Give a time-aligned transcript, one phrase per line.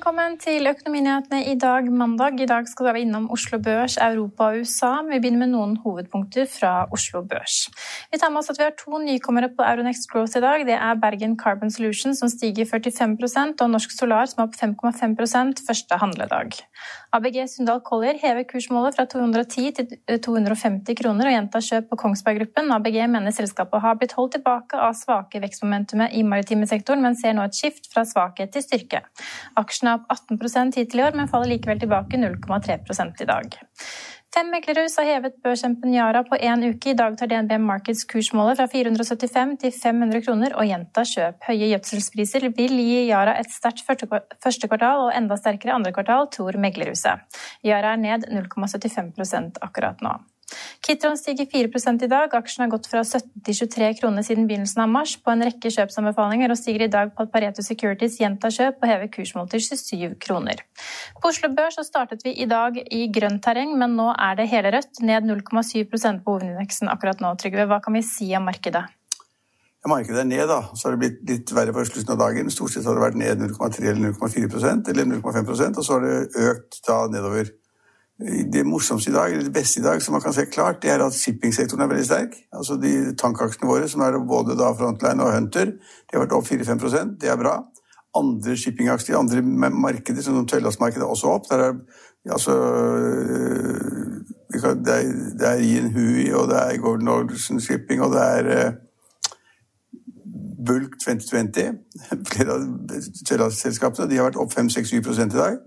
[0.00, 2.38] Velkommen til Økonominyhetene i dag, mandag.
[2.40, 4.94] I dag skal vi innom Oslo Børs, Europa og USA.
[5.04, 7.66] Vi begynner med noen hovedpunkter fra Oslo Børs.
[8.08, 10.64] Vi tar med oss at vi har to nykommere på Euronext Growth i dag.
[10.64, 15.60] Det er Bergen Carbon Solutions, som stiger 45% og Norsk Solar, som er opp 5,5%
[15.68, 16.56] første handledag.
[17.12, 22.40] ABG Sundal Collier hever kursmålet fra 210 til 250 kroner og gjentar kjøp på Kongsberg
[22.40, 22.72] Gruppen.
[22.72, 27.36] ABG mener selskapet har blitt holdt tilbake av svake vekstmomentumet i maritime sektoren, men ser
[27.36, 29.04] nå et skift fra svakhet til styrke.
[29.60, 33.60] Aksjen er opp 18 hittil i år, men faller likevel tilbake 0,3 i dag.
[34.30, 36.92] Fem meglerhus har hevet børskjempen Yara på én uke.
[36.92, 41.40] I dag tar DNB Markets kursmålet fra 475 til 500 kroner og gjentar kjøp.
[41.48, 46.60] Høye gjødselspriser vil gi Yara et sterkt første kvartal og enda sterkere andre kvartal, tror
[46.62, 47.26] meglerhuset.
[47.66, 50.14] Yara er ned 0,75% akkurat nå.
[50.84, 51.68] Kitron stiger 4
[52.04, 52.34] i dag.
[52.34, 55.70] Aksjen har gått fra 17 til 23 kroner siden begynnelsen av mars på en rekke
[55.70, 59.64] kjøpsanbefalinger, og stiger i dag på at Pareto Securities gjentar kjøp og hever kursmål til
[59.68, 60.64] 27 kroner.
[61.20, 64.50] På Oslo Børs så startet vi i dag i grønt terreng, men nå er det
[64.52, 67.34] hele rødt, ned 0,7% på hovedindeksen akkurat nå.
[67.40, 68.88] Trygve, hva kan vi si om markedet?
[69.88, 70.60] Markedet er ned, da.
[70.76, 72.50] Så har det blitt litt verre på slutten av dagen.
[72.52, 76.42] Stort sett har det vært ned 0,3 eller 0,4% eller 0,5% og så har det
[76.50, 77.48] økt da nedover.
[78.20, 80.90] Det morsomste i dag, eller det beste i dag, som man kan se klart, det
[80.92, 82.34] er at shippingsektoren er veldig sterk.
[82.52, 86.50] Altså de tankaksjene våre, som er både da Frontline og Hunter, de har vært opp
[86.50, 87.54] 4-5% Det er bra.
[88.20, 89.40] Andre shippingaksjer andre
[89.72, 91.48] markeder, som tøylastmarkedet, er også opp.
[91.48, 91.74] Der er
[92.28, 92.58] altså
[94.52, 98.68] Det er, det er Ian Hui, og det er Gordon Olsen Shipping, og det er
[98.68, 98.72] uh,
[100.66, 101.78] Bulk 2020.
[102.32, 102.68] Flere av
[103.28, 105.60] tøylastselskapene de har vært opp 5-6-7 i dag.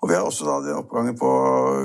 [0.00, 1.30] Og vi har også da den oppgangen på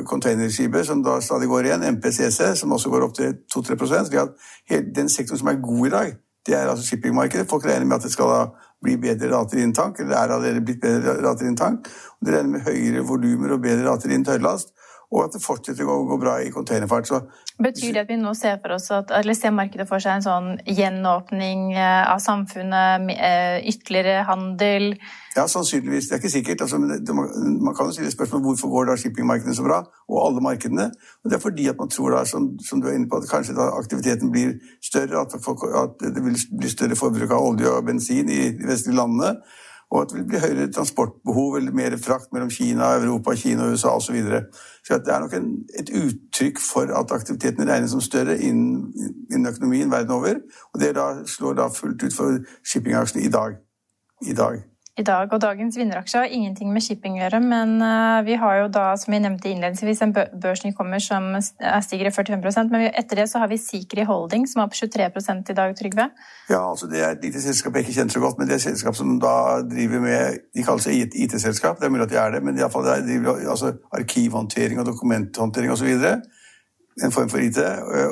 [0.08, 4.22] containerskipet, som da stadig går igjen, MPCC, som også går opp til 2-3 Så vi
[4.22, 6.14] har den sektoren som er god i dag,
[6.46, 7.50] det er altså shippingmarkedet.
[7.50, 8.42] Folk regner med at det skal da
[8.84, 11.90] bli bedre rater innen tank, eller er allerede blitt bedre rater innen tank.
[12.20, 14.72] Og de regner med høyere volumer og bedre rater innen tørrlast
[15.12, 17.10] og at det fortsetter å gå bra i containerfart.
[17.10, 17.22] Så,
[17.62, 20.50] Betyr det at vi nå ser for oss at, ser markedet for seg en sånn
[20.68, 24.96] gjenåpning eh, av samfunnet, eh, ytterligere handel?
[25.36, 26.10] Ja, sannsynligvis.
[26.10, 26.64] Det er ikke sikkert.
[26.66, 30.44] Altså, det, man kan jo stille spørsmål hvorfor går da shippingmarkedene så bra, og alle
[30.44, 30.90] markedene.
[31.24, 33.30] Og Det er fordi at man tror da, som, som du er inne på, at
[33.32, 37.86] kanskje aktiviteten blir større, at, folk, at det vil bli større forbruk av olje og
[37.88, 39.38] bensin i de vestlige landene
[39.92, 43.78] og at det vil bli høyere transportbehov eller mer frakt mellom Kina, Europa, Kina, og
[43.78, 44.06] USA osv.
[44.06, 44.42] Så, videre.
[44.84, 48.92] så det er nok en, et uttrykk for at aktiviteten regnes som større innen,
[49.32, 50.42] innen økonomien verden over.
[50.74, 53.60] Og det da, slår da fullt ut for shippingaksjene i dag.
[54.26, 54.64] I dag
[54.96, 55.32] i dag.
[55.34, 58.86] Og dagens vinneraksje har ingenting med shipping å gjøre, men eh, vi har jo da,
[59.00, 61.28] som vi nevnte innledningsvis, en børsnykommer som
[61.84, 65.10] stiger i 45% men etter det så har vi Sikri Holding, som er opp 23
[65.52, 66.08] i dag, Trygve?
[66.50, 68.62] Ja, altså det er et lite selskap jeg ikke kjenner så godt, men det er
[68.62, 69.36] et selskap som da
[69.68, 72.88] driver med De kaller seg IT-selskap, det er mulig at de er det, men iallfall
[72.88, 75.92] driver altså arkivhåndtering og dokumenthåndtering osv.
[77.04, 77.60] En form for IT.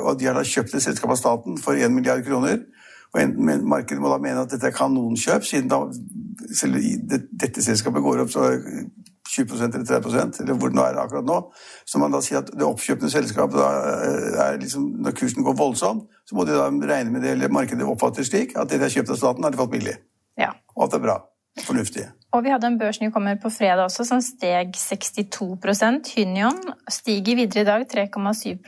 [0.04, 2.60] Og de har da kjøpt et selskap av staten for 1 milliard kroner.
[3.14, 5.84] Og markedet må da mene at dette er kanonkjøp, siden da
[6.54, 6.78] selv
[7.10, 8.48] dette selskapet går opp så
[9.34, 11.38] 20 eller 30 eller hvor det nå er akkurat nå.
[11.88, 13.68] Så man da sier at det oppkjøpende selskapet da
[14.04, 17.52] eh, er liksom, Når kursen går voldsomt, så må de da regne med det, eller
[17.52, 19.96] markedet oppfatter slik at det de har kjøpt av staten, har de fått billig.
[20.40, 20.52] Ja.
[20.76, 21.18] Og at det er bra.
[21.64, 22.08] Fornuftig.
[22.34, 26.58] Og vi hadde en børsnykommer på fredag også som steg 62% Hynion
[26.90, 28.58] stiger videre i dag 3,7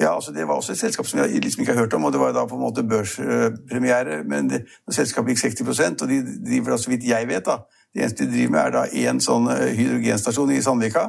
[0.00, 2.12] Ja, altså Det var også et selskap som jeg liksom ikke har hørt om, og
[2.12, 4.22] det var da på en måte børspremiere.
[4.24, 7.58] Men det, selskapet gikk 60% og de driver da, så vidt jeg vet, da,
[7.94, 11.04] det eneste de driver med, er da én sånn eh, hydrogenstasjon i Sandvika.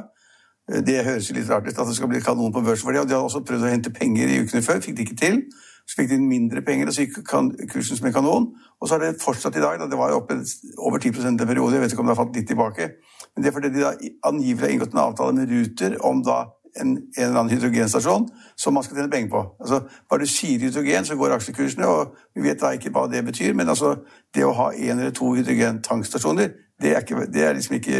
[0.68, 2.92] Eh, det høres jo litt rart ut at det skal bli kanon på børsen for
[2.92, 5.20] det, og de hadde også prøvd å hente penger i ukene før, fikk det ikke
[5.24, 5.42] til.
[5.88, 8.50] Så fikk de mindre penger, og så gikk kursen som en kanon.
[8.78, 9.80] Og så har det fortsatt i dag.
[9.80, 9.88] Da.
[9.90, 10.36] Det var jo oppe
[10.78, 12.92] over 10 en periode, jeg vet ikke om det har falt litt tilbake.
[13.32, 13.94] Men det er fordi de da
[14.28, 16.44] angivelig har inngått en avtale med Ruter om da
[16.80, 18.26] en, en eller annen hydrogenstasjon
[18.56, 19.42] som man skal tjene penger på.
[19.60, 23.24] Altså, Bare du sier hydrogen, så går aksjekursene, og vi vet da ikke hva det
[23.26, 23.54] betyr.
[23.58, 23.94] Men altså,
[24.34, 27.98] det å ha én eller to hydrogentankstasjoner, det er, ikke, det er, liksom ikke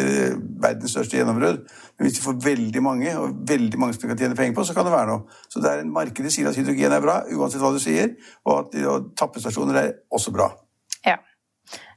[0.62, 1.60] verdens største gjennombrudd.
[1.98, 4.74] Men hvis du får veldig mange, og veldig mange som kan tjene penger på, så
[4.74, 5.38] kan det være noe.
[5.52, 8.16] Så det er en markedet sier at hydrogen er bra, uansett hva du sier,
[8.48, 10.50] og at og tappestasjoner er også bra.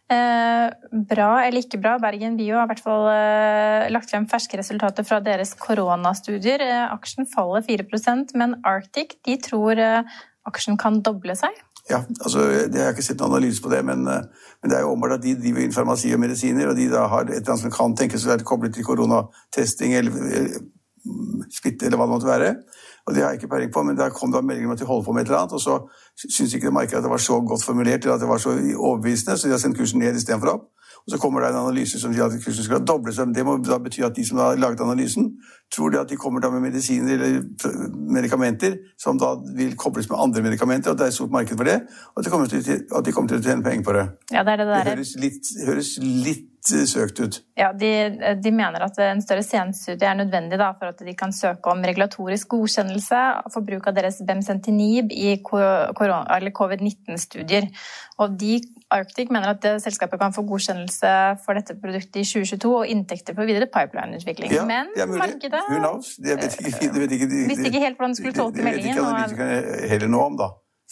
[0.05, 0.67] Eh,
[1.09, 1.95] bra eller ikke bra.
[1.97, 6.61] Bergen Bio har i hvert fall eh, lagt frem ferske resultater fra deres koronastudier.
[6.61, 9.81] Eh, aksjen faller 4% men Arctic de tror
[10.45, 11.57] aksjen kan doble seg.
[11.89, 14.93] Ja, altså, Jeg har ikke sett noen analyse på det, men, men, det er jo
[14.93, 17.65] åpenbart at de driver inn farmasi og medisiner, og de da har et eller annet
[17.65, 20.65] som kan tenkes å være koblet til koronatesting eller, eller
[21.53, 22.49] smitte, eller hva det måtte være.
[23.05, 24.85] Og Det har jeg ikke peiling på, men der kom det melding om at de
[24.85, 25.73] holder på med et eller annet, og så
[26.37, 29.37] syns ikke markedet at det var så godt formulert eller at det var så overbevisende,
[29.37, 30.65] så de har sendt kursen ned istedenfor opp.
[31.05, 32.81] Og Så kommer det en analyse som sier at kursen skal
[33.25, 35.37] men Det må da bety at de som har laget analysen,
[35.75, 37.43] tror det at de kommer da med medisiner eller
[38.13, 41.57] medikamenter som da vil kobles med andre medikamenter, og at det er et stort marked
[41.57, 41.81] for det,
[42.15, 44.05] og at de kommer til, at de kommer til å tjene penger på det.
[44.33, 47.43] Ja, det, det, det høres litt, høres litt søkt ut.
[47.57, 51.33] Ja, de, de, mener at en større senestudie er nødvendig da, for at de kan
[51.35, 53.19] søke om regulatorisk godkjennelse
[53.53, 55.15] for bruk av deres Bemcentinib i
[55.45, 57.63] covid-19-studier.
[58.23, 58.53] Og de,
[58.95, 61.11] Arctic mener at selskapet kan få godkjennelse
[61.45, 64.49] for dette produktet i 2022 og inntekter for videre pipeline-utvikling.
[64.55, 64.85] Ja, Men
[65.15, 66.07] markedet Who knows?
[66.17, 68.95] Det vet ikke, det vet ikke, de, visste ikke helt hvordan de skulle tolke meldingen.
[68.95, 69.57] Det vet ikke analytikerne
[69.93, 70.47] heller noe om, da.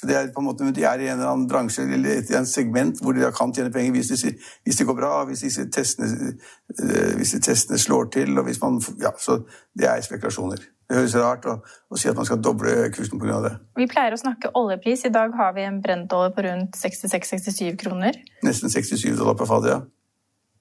[0.07, 3.15] Det er måte, De er i en eller annen bransje eller i en segment hvor
[3.15, 4.33] de kan tjene penger hvis, de,
[4.65, 6.33] det går bra, hvis disse testene,
[6.77, 8.37] eh, hvis de testene slår til.
[8.37, 10.59] og hvis man, ja, så Det er spekulasjoner.
[10.89, 11.55] Det høres rart å,
[11.89, 13.39] å si at man skal doble kursen pga.
[13.41, 13.53] det.
[13.79, 15.05] Vi pleier å snakke oljepris.
[15.07, 18.19] I dag har vi en brentolje på rundt 66-67 kroner.
[18.45, 19.79] Nesten 67 dollar per fat, ja.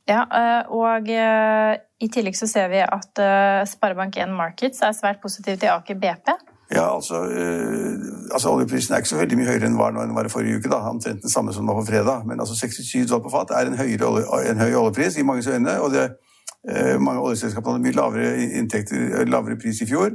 [0.08, 3.20] Ja, eh, og eh, i tillegg så ser vi at
[3.74, 6.32] Sparebank1 Markets er svært positiv til Aker BP.
[6.74, 7.98] Ja, altså, øh,
[8.32, 10.70] altså, Oljeprisen er ikke så veldig mye høyere enn var den var i forrige uke.
[10.72, 12.26] da, Omtrent den samme som var på fredag.
[12.26, 15.80] Men altså 67 dollar på fat er en, olje, en høy oljepris i manges øyne.
[15.80, 16.10] og det,
[16.70, 20.10] øh, Mange oljeselskaper hadde mye lavere inntekter, lavere pris i fjor.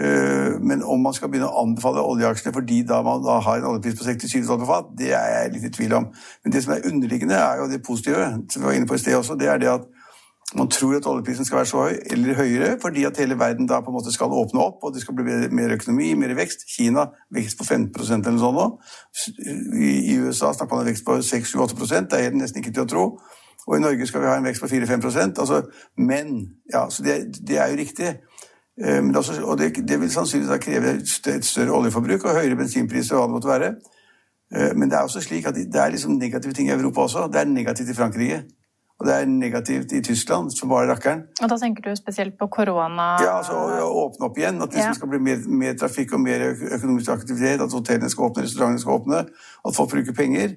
[0.00, 3.66] Uh, men om man skal begynne å anbefale oljeaksjene fordi da man da har en
[3.68, 6.06] oljepris på 67 dollar på fat, det er jeg litt i tvil om.
[6.44, 9.02] Men det som er underliggende, er jo det positive, som vi var inne på i
[9.02, 9.36] sted også.
[9.36, 9.84] Det er det at
[10.58, 13.80] man tror at oljeprisen skal være så høy eller høyere fordi at hele verden da
[13.80, 16.66] på en måte skal åpne opp, og det skal bli mer økonomi, mer vekst.
[16.76, 18.66] Kina vekst på 15% eller noe sånt nå.
[19.80, 23.06] I USA snakker man om vekst på 6-8% Det er nesten ikke til å tro.
[23.66, 25.62] Og i Norge skal vi ha en vekst på 4-5% altså,
[25.96, 26.34] Men
[26.72, 28.14] ja, så det, det er jo riktig.
[28.82, 30.94] Men også, og det, det, vil sannsynligvis kreve
[31.36, 33.74] et større oljeforbruk og høyere bensinpriser hva det måtte være.
[34.56, 37.28] Eh, men det er også slik at det er liksom negative ting i Europa også.
[37.32, 38.42] Det er negativt i Frankrike.
[39.02, 41.24] Og det er negativt i Tyskland, som bare rakkeren.
[41.42, 43.06] Og da tenker du spesielt på korona?
[43.18, 44.62] Ja, altså åpne opp igjen.
[44.62, 44.98] At det liksom ja.
[45.00, 46.44] skal bli mer, mer, trafikk og mer
[46.76, 47.64] økonomisk aktivitet.
[47.66, 49.24] At hotellene skal åpne, restaurantene skal åpne.
[49.66, 50.54] At folk bruker penger.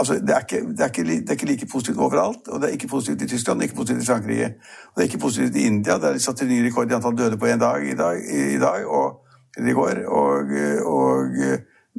[0.00, 2.44] Altså, det, er ikke, det, er ikke, det, er ikke, like positivt overalt.
[2.48, 4.52] Og det er ikke positivt i Tyskland, det er ikke positivt i Frankrike.
[4.92, 5.96] Og det er ikke positivt i India.
[5.96, 8.20] Det er satt en ny rekord i antall døde på én dag i dag,
[8.54, 9.20] i dag og,
[9.56, 10.04] eller i går.
[10.20, 10.56] Og,
[10.92, 11.42] og,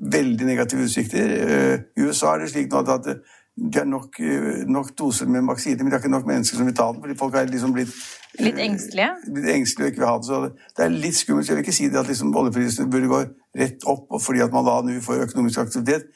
[0.02, 1.32] veldig negative utsikter.
[1.98, 3.10] I USA er det slik nå at
[3.70, 6.66] de har nok, eh, nok, doser med vaksiner, men de har ikke nok mennesker som
[6.66, 7.02] vil ta den.
[7.02, 7.94] fordi folk er liksom blitt
[8.40, 9.12] Litt engstelige?
[9.28, 10.26] Litt engstelige og ikke vil ha det.
[10.26, 11.48] Så det er litt skummelt.
[11.50, 13.20] Jeg vil ikke si det at liksom oljeprisene burde gå
[13.60, 16.08] rett opp fordi at man da nå får økonomisk aktivitet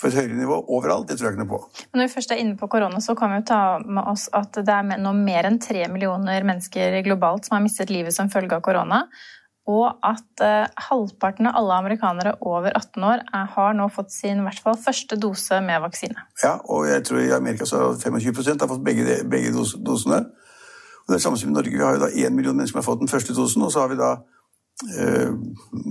[0.00, 1.08] på et høyere nivå overalt.
[1.08, 1.60] Det tror jeg ikke noe på.
[1.92, 4.28] Men når vi først er inne på korona, så kan vi jo ta med oss
[4.36, 8.30] at det er nå mer enn tre millioner mennesker globalt som har mistet livet som
[8.32, 9.06] følge av korona
[9.70, 14.42] og at uh, halvparten av alle amerikanere over 18 år er, har nå fått sin
[14.42, 16.24] hvert fall første dose med vaksine.
[16.42, 20.24] Ja, og jeg tror i Amerika så har 25% har fått begge, begge dos, dosene.
[21.02, 21.76] Og det er samme som i Norge.
[21.76, 23.84] Vi har jo da én million mennesker som har fått den første dosen, og så
[23.84, 24.10] har vi da
[24.98, 25.30] eh,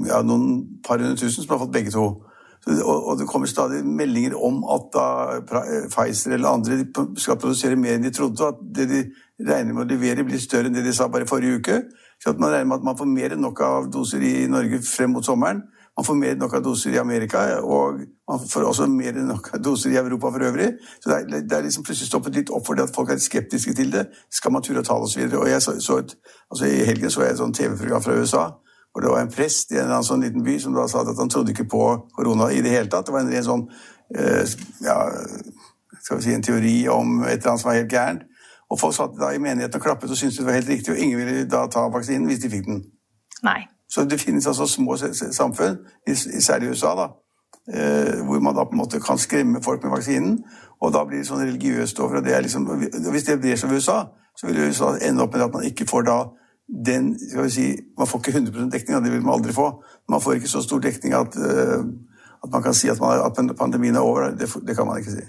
[0.08, 2.06] ja, noen par hundre tusen som har fått begge to.
[2.68, 5.06] Og, og, det kommer stadig meldinger om at da
[5.90, 6.84] Pfizer eller andre
[7.18, 8.52] skal produsere mer enn de trodde.
[8.52, 9.02] At det de
[9.48, 11.80] regner med å levere, blir større enn det de sa bare forrige uke.
[12.22, 15.14] Så man regner med at man får mer enn nok av doser i Norge frem
[15.16, 15.64] mot sommeren.
[15.98, 19.28] Man får mer enn nok av doser i Amerika, og man får også mer enn
[19.32, 20.70] nok av doser i Europa for øvrig.
[21.02, 23.22] Så det er, det er liksom plutselig stoppet litt opp for det at folk er
[23.22, 24.06] skeptiske til det.
[24.32, 26.06] Skal man ture og tale osv.?
[26.52, 28.46] Altså I helgen så jeg et sånt TV-program fra USA
[28.92, 31.20] hvor det var en prest i en eller sånn liten by som da sa at
[31.20, 31.84] han trodde ikke på
[32.16, 33.08] korona i det hele tatt.
[33.08, 33.64] Det var en, ren sånn
[34.16, 34.98] eh, ja,
[36.02, 38.28] skal vi si, en teori om et eller annet som var helt gærent.
[38.72, 41.00] Og folk satt da i menigheten og klappet og syntes det var helt riktig, og
[41.00, 42.84] ingen ville da ta vaksinen hvis de fikk den.
[43.44, 43.66] Nei.
[43.92, 45.82] Så det finnes altså små samfunn,
[46.40, 47.08] særlig i USA, da,
[47.76, 50.38] eh, hvor man da på en måte kan skremme folk med vaksinen.
[50.82, 52.18] Og da blir det sånn religiøst over.
[52.18, 52.70] og det er liksom,
[53.12, 54.06] Hvis det blir som USA,
[54.38, 56.24] så vil USA ende opp med at man ikke får da
[56.86, 59.84] den skal vi si, Man får ikke 100 dekning, og det vil man aldri få.
[60.10, 61.84] Man får ikke så stor dekning at, eh,
[62.44, 64.32] at man kan si at, man, at pandemien er over.
[64.32, 65.26] Det, det kan man ikke si.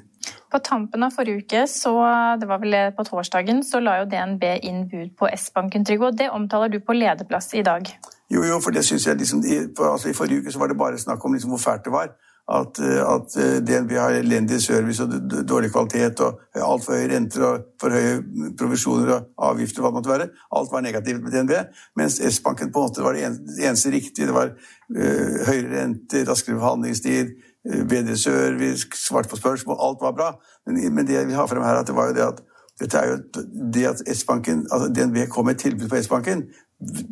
[0.53, 1.93] På tampen av forrige uke, så,
[2.41, 6.11] det var vel på torsdagen, så la jo DNB inn bud på S-banken, Trygve.
[6.11, 7.89] Og det omtaler du på lederplass i dag.
[8.33, 10.77] Jo, jo, for det syns jeg liksom i, altså, I forrige uke så var det
[10.81, 12.13] bare snakk om liksom hvor fælt det var.
[12.53, 15.13] At, at DNB har elendig service og
[15.49, 19.99] dårlig kvalitet og altfor høye renter og for høye provisjoner og avgifter og hva det
[20.01, 20.27] måtte være.
[20.59, 21.55] Alt var negativt med DNB.
[21.97, 24.29] Mens S-banken på en måte var det eneste riktige.
[24.29, 30.17] Det var uh, høyere renter, raskere forhandlingstid Eh, bedre service, svarte på spørsmål, alt var
[30.17, 30.31] bra.
[30.67, 32.43] Men, men det jeg vil ha frem her, at det var jo det at
[32.81, 33.17] dette er jo
[33.75, 36.43] det at S-banken, altså DNB kom med et tilbud på S-banken,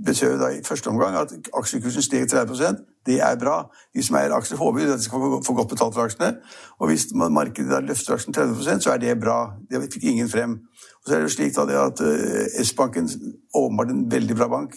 [0.06, 2.76] betød da i første omgang at aksjekursen steg 30
[3.06, 3.70] Det er bra.
[3.94, 6.36] De som eier aksjer, håper jo at de skal få godt betalt for aksjene.
[6.78, 9.52] Og hvis markedet da løfter aksjen 30 så er det bra.
[9.70, 10.50] Det fikk ingen frem.
[10.50, 13.08] Og så er det jo slik da det at eh, S-banken
[13.54, 14.74] åpenbart en veldig bra bank.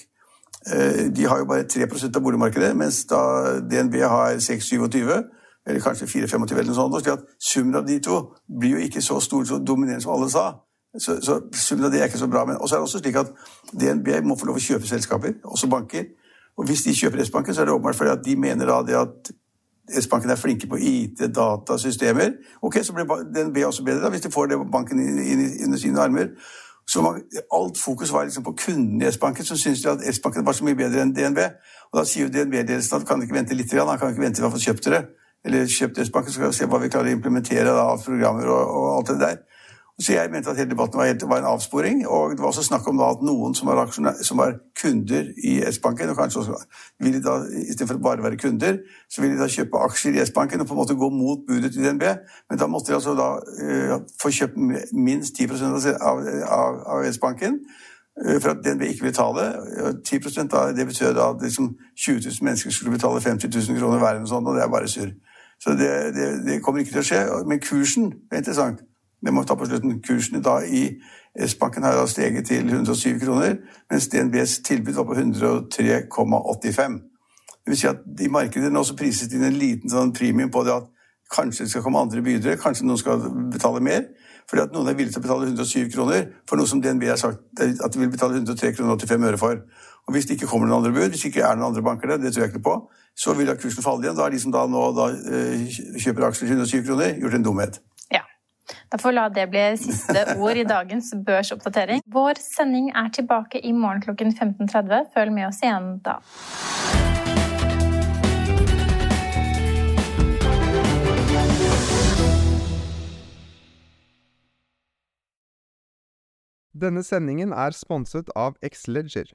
[0.74, 3.20] Eh, de har jo bare 3% av boligmarkedet, mens da
[3.60, 5.10] DNB har 6-27
[5.68, 6.96] eller kanskje 4-25 eller noe sånt.
[7.02, 8.20] slik at Summen av de to
[8.60, 10.52] blir jo ikke så stor så dominerende som alle sa.
[11.00, 12.46] Så, så summen av det er ikke så bra.
[12.46, 13.32] Men også er det også slik at
[13.72, 16.12] DNB må få lov å kjøpe selskaper, også banker.
[16.58, 19.00] Og hvis de kjøper S-banken, så er det åpenbart fordi at de mener da det
[19.00, 19.32] at
[20.04, 22.36] S-banken er flinke på IT, datasystemer.
[22.62, 25.80] Ok, så blir DNB også bedre da, hvis de får det banken inn, inn i
[25.82, 26.30] sine armer.
[26.88, 27.24] Så man,
[27.56, 30.78] alt fokus var liksom på kunden i S-banken, som syntes at S-banken var så mye
[30.78, 31.42] bedre enn DNB.
[31.90, 34.46] Og da sier jo DNB-ledelsen at kan ikke vente litt, han kan ikke vente til
[34.46, 35.04] vi har fått kjøpt dere
[35.46, 38.62] eller kjøpt S-banken, så skal vi se hva vi klarer å implementere av programmer og,
[38.64, 39.42] og, alt det der.
[40.02, 42.00] Så jeg mente at hele debatten var, helt, var, en avsporing.
[42.08, 43.92] Og det var også snakk om da at noen som var,
[44.26, 46.56] som var kunder i S-banken, og kanskje også
[47.04, 47.36] ville da,
[47.70, 48.80] istedenfor bare være kunder,
[49.12, 51.76] så ville de da kjøpe aksjer i S-banken og på en måte gå mot budet
[51.76, 52.08] til DNB.
[52.50, 54.58] Men da måtte de altså da uh, få kjøpt
[54.98, 59.46] minst 10 av, av, av S-banken uh, for at DNB ikke betale.
[60.02, 64.02] 10 da, Det betød da at liksom 20 000 mennesker skulle betale 50 000 kroner
[64.02, 65.14] hver, og, og det er bare surr.
[65.64, 67.22] Så det, det, det, kommer ikke til å skje.
[67.48, 68.82] Men kursen er interessant.
[69.24, 70.02] Det må ta på slutten.
[70.04, 70.84] Kursen da i
[71.48, 73.56] S-banken har steget til 107 kroner,
[73.92, 77.00] mens DNBs tilbud var på 103,85.
[77.64, 80.52] Det vil si at I markedet nå så prises det inn en liten sånn premium
[80.52, 80.92] på det at
[81.34, 84.04] kanskje det skal komme andre bydere, kanskje noen skal betale mer.
[84.50, 87.22] Fordi at noen er villige til å betale 107 kroner for noe som DNB har
[87.22, 89.64] sagt at de vil betale 103 kroner 85 øre for.
[90.08, 92.12] Og Hvis det ikke kommer noen andre bud, hvis det ikke er noen andre banker
[92.12, 92.76] der, det tror jeg ikke på,
[93.16, 94.18] så vil da kursen falle igjen.
[94.18, 95.64] Da har de som da nå da, eh,
[96.04, 97.80] kjøper aksjer til 107 kroner, gjort en dumhet.
[98.12, 98.24] Ja.
[98.92, 102.04] Da får vi la det bli siste ord i dagens børsoppdatering.
[102.12, 105.08] Vår sending er tilbake i morgen klokken 15.30.
[105.16, 106.20] Følg med oss igjen da.
[116.74, 119.32] Denne sendingen er sponset av Xleger.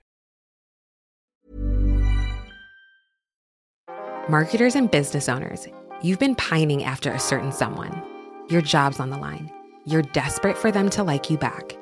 [4.31, 5.67] Marketers and business owners,
[6.03, 8.03] you've been pining after a certain someone.
[8.51, 9.51] Your job's on the line.
[9.87, 11.75] You're desperate for them to like you back.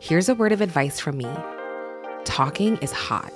[0.00, 1.34] Here's a word of advice from me
[2.26, 3.32] talking is hot.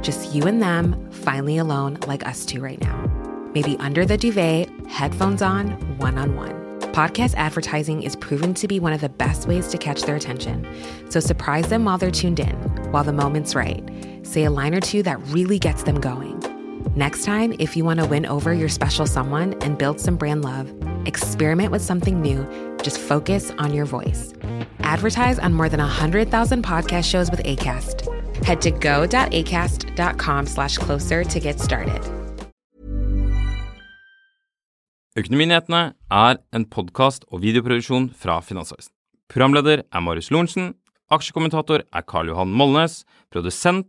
[0.00, 3.06] Just you and them, finally alone, like us two right now.
[3.54, 6.80] Maybe under the duvet, headphones on, one on one.
[6.92, 10.66] Podcast advertising is proven to be one of the best ways to catch their attention.
[11.08, 12.56] So surprise them while they're tuned in,
[12.90, 13.88] while the moment's right.
[14.24, 16.41] Say a line or two that really gets them going.
[16.96, 20.44] Next time, if you want to win over your special someone and build some brand
[20.44, 20.70] love,
[21.06, 22.46] experiment with something new.
[22.82, 24.34] Just focus on your voice.
[24.80, 28.06] Advertise on more than 100,000 podcast shows with ACAST.
[28.44, 32.02] Head to go.acast.com slash closer to get started.
[35.12, 38.94] Økonominyhetene er en podkast og videoproduksjon fra Finansavisen.
[39.28, 40.70] Programleder er Marius Lorentzen.
[41.12, 43.02] Aksjekommentator er Karl Johan Molnes.
[43.28, 43.88] Produsent